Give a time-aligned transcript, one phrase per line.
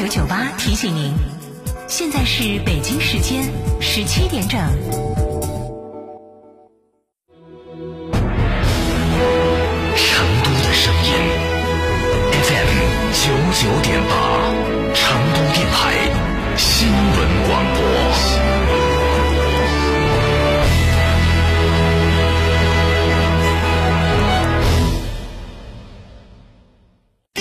[0.00, 1.12] 九九八提醒您，
[1.86, 3.44] 现在是北京时间
[3.82, 4.58] 十七点整。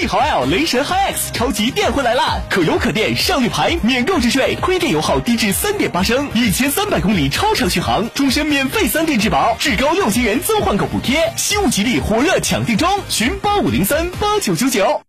[0.09, 2.41] 豪 L 雷神 HiX 超级电混来啦！
[2.50, 15.09] 可油可电，上绿牌，免购置税，亏电油耗低至三点八升，一千三百公里超长续航，终身免费三电质保，至高六千元增换购补贴，西物吉利火热抢订中，寻八五零三八九九九。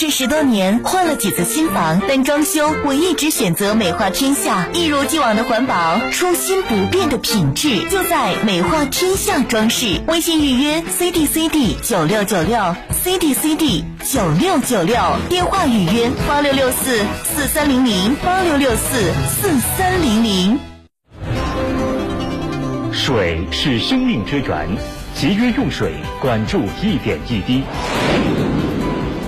[0.00, 10.00] 这十多年换了几次新房，但装修我一直选择美化天下，一如既往的环保，初心不变的品质，就在美化天下装饰。
[10.08, 14.96] 微信预约 CDCD 九六九六 CDCD 九六九六，
[15.28, 20.58] 电话预约八六六四四三零零八六六四四三零零。
[22.90, 24.66] 水是生命之源，
[25.14, 27.62] 节约用水，管住一点一滴。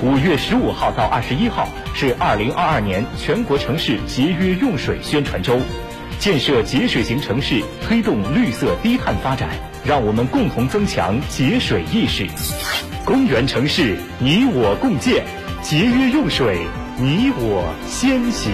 [0.02, 5.60] 五月十五号到二十一号是二零二二年全国城市节约用水宣传周，
[6.18, 9.50] 建设节水型城市，推动绿色低碳发展，
[9.84, 12.26] 让我们共同增强节水意识。
[13.04, 15.24] 公园城市，你我共建，
[15.62, 16.58] 节约用水，
[16.98, 18.52] 你我先行。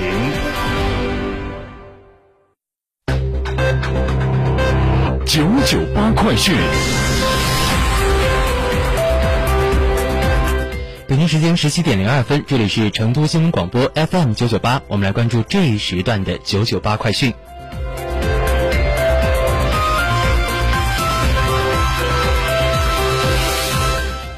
[5.24, 6.54] 九九八快讯。
[11.28, 17.34] 时间十七点零二分，这里是成都新闻广播 FM 九九八，我们来关注这一时段的九九八快讯。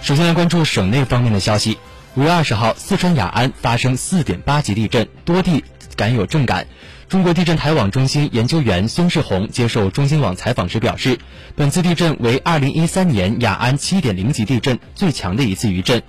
[0.02, 1.78] 首先来关注省内方面的消息。
[2.16, 5.64] 五月二十号，四川雅安发生四点八级地震，多地
[6.00, 6.66] 感有震感。
[7.10, 11.18] 中国地震台网中心研究员孙世红接受中新网采访时表示，
[11.56, 16.02] 本次地震为2013年雅安7.0级地震最强的一次余震。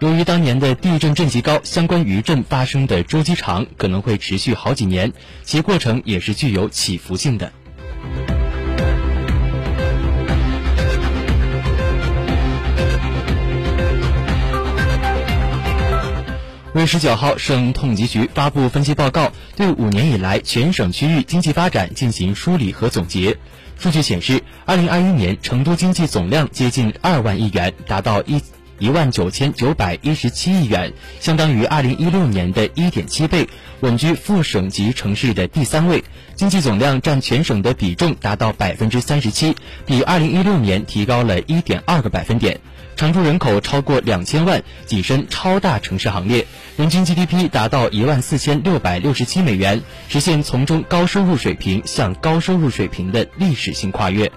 [0.00, 5.12] 由于当年的地震震级高，相关余震发生的周期长，可能会持续好几年，
[5.44, 7.52] 其过程也是具有起伏性的。
[16.76, 23.38] 五月十九号，省统计局发布分析报告，对五年以来全省区域经济发展进行梳理和总结。
[23.78, 28.42] 数据显示，二零二一年成都经济总量接近二万亿元，达到一
[28.78, 33.48] 一万九千九百一十七亿元，相当于二零一六年的一点七倍，
[33.80, 36.04] 稳居副省级城市的第三位。
[36.34, 42.60] 经济总量占全省的比重达到百分之三十七，比二零一六年提高了一点二个百分点。
[42.96, 46.46] 常住人口超过两千万，跻身超大城市行列，
[46.78, 54.32] 人均 GDP 达到一万四千六百六十七美元，实现从中高收入水平向高收入水平的历史性跨越。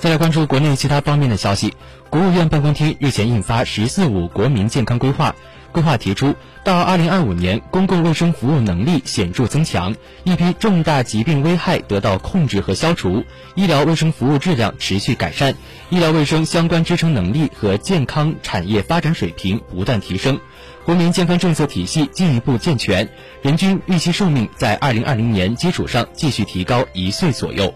[0.00, 1.72] 再来关注国内其他方面的消息，
[2.10, 5.30] 国务院办公厅日前印发《“十四五”国民健康规划》。
[5.74, 13.24] 规划提出，到二零二五年，公共卫生服务能力显著增强，一批重大疾病危害得到控制和消除，
[13.56, 15.56] 医疗卫生服务质量持续改善，
[15.90, 20.38] 医疗卫生相关支撑能力和健康产业发展水平不断提升，
[20.84, 23.08] 国民健康政策体系进一步健全，
[23.42, 27.74] 人均预期寿命在二零二零年基础上继续提高一岁左右。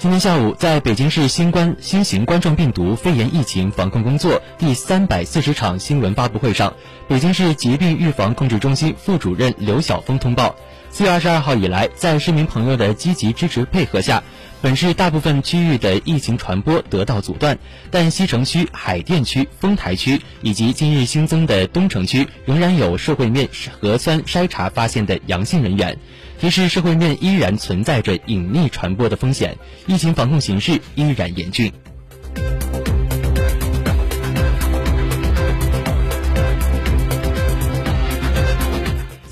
[0.00, 6.72] 今天下午，在北京市新冠新型冠状病毒肺炎疫情防控工作第三百四十场新闻发布会上，
[7.08, 10.54] 北京市疾病预防控制中心副主任刘晓峰通报，
[10.90, 14.22] 四月二十二号以来，在市民朋友的积极支持配合下，
[14.60, 17.56] 本市大部分区域的疫情传播得到阻断，
[17.90, 23.48] 但西城区、海淀区、丰台区以及今日新增的东城区仍然有社会面
[23.80, 25.96] 核酸筛查发现的阳性人员。
[26.40, 29.56] 提示社会面依然存在着隐匿传播的风险，
[29.86, 31.72] 疫情防控形势依然严峻。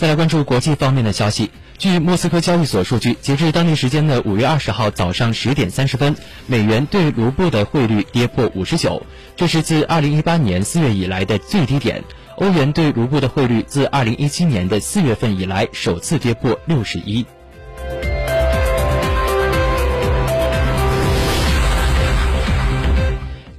[0.06, 1.50] 来关注国际方面的消息。
[1.78, 6.16] 据莫斯科交易所数据，截至当地时间的五月二十号早上十点三十分，
[6.46, 9.02] 美元对卢布的汇率跌破五十九，
[9.36, 12.02] 这是自二零一八年四月以来的最低点。
[12.36, 17.26] 欧元对卢布的汇率自二零一七年的四月份以来首次跌破六十一。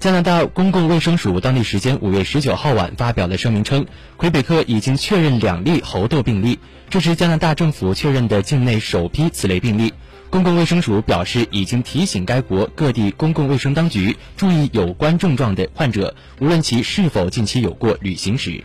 [0.08, 6.60] 加拿大公共卫生署当地时间五月十九号晚发表了声明称，魁北克已经确认两例猴痘病例，
[6.90, 9.94] 这是加拿大政府确认的境内首批此类病例。
[10.30, 18.64] 公共卫生署表示，已经提醒该国各地公共卫生当局注意有关症状的患者，无论其是否近期有过旅行史。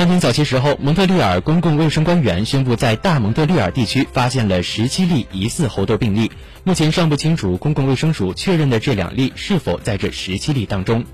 [0.00, 6.32] 当天早些时候，蒙特利尔公共卫生官员宣布，在大蒙特利尔地区发现了十七例疑似猴痘病例。
[6.64, 11.04] 目前尚不清楚公共卫生署确认的这两例是否在这十七例当中。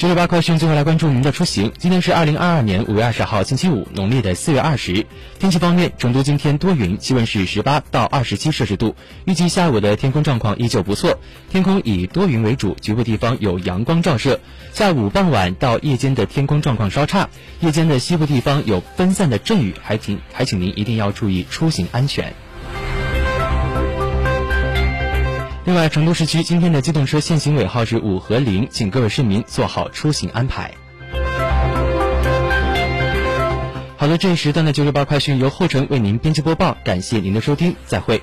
[0.00, 1.72] 九九八快讯，最后来关注您的出行。
[1.76, 5.04] 今天是二零二二年五月二十号，星期五，农历的四月二十。
[5.38, 8.96] 天气方面，成都今天多云，气温是十八到二十七摄氏度。
[9.26, 11.18] 预计下午的天空状况依旧不错，
[11.50, 14.40] 天空以多云为主，局部地方有阳光照射。
[14.72, 17.28] 下午傍晚到夜间的天空状况稍差，
[17.60, 22.32] 夜间的西部地方有分散的阵雨，还请还请您一定要注意出行安全。
[25.64, 30.72] 另外，成都市区今天的机动车限行尾号是五和零，请各位市民做好出行安排。
[33.96, 38.22] 好了，这一时段的九九八快讯由后程为您编辑播报，感谢您的收听，再会。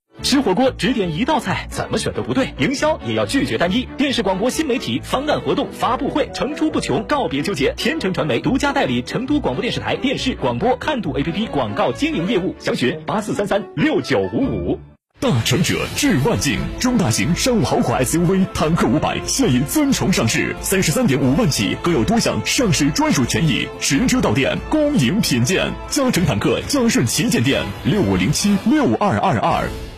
[0.21, 2.53] 吃火锅只点一道菜，怎么选都不对。
[2.57, 3.87] 营销也要拒绝单一。
[3.97, 7.73] 电视广播新媒体方案活动发布会层出不穷，告别纠结。
[7.75, 14.79] 天成传媒独家代理成都广播电视台电视广播看度 APP 广告经营业务，详询八四三三六九五五。
[15.19, 25.71] 大成者致万境，中大型商务豪华 SUV 坦克五百现已尊崇上市，三十三点五万起，更有多项上市专属权益，实车到店，恭迎品鉴。
[25.89, 29.90] 嘉诚坦克嘉顺旗舰店六五零七六二二二。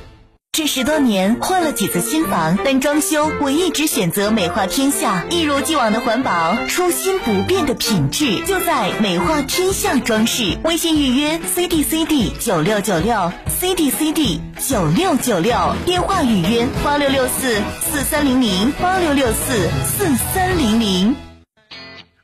[0.55, 10.59] 这十多年换了几次新房，但装修我一直选择美化天下，一如既往的环保，初心不变的品质，就在美化天下装饰。
[10.63, 21.15] 微信预约 C D C D 九六九六 C D C D 九六九六，电话预约八六六四四三零零八六六四四三零零。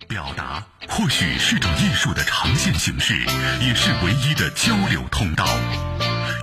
[0.08, 3.16] 表达或许是种艺术的呈现形式，
[3.60, 5.48] 也是唯一的交流通道。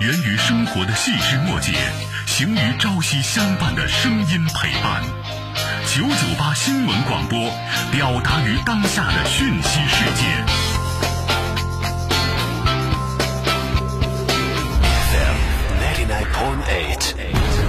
[0.00, 1.72] 源于生活的细枝末节，
[2.26, 5.02] 行于朝夕相伴的声音陪伴。
[5.87, 7.50] 九九八新闻广播，
[7.90, 10.44] 表达于当下的讯息世界。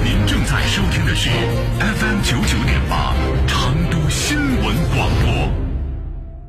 [0.03, 1.29] 您正在收听的是
[1.79, 3.13] FM 九九点八
[3.47, 5.51] 成都新闻广播。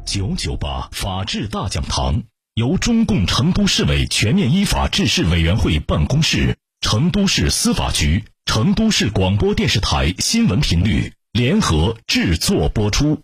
[0.05, 2.23] 九九八法治大讲堂。
[2.59, 13.23] 由中共成都市委全面依法治市委员会办公室、成都市司法局、成都市广播电视台新闻频率联合制作播出。